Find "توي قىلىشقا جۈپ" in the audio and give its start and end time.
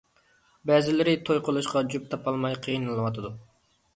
1.27-2.09